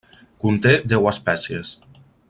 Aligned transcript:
Conté 0.43 0.71
deu 0.95 1.07
espècies. 1.13 1.77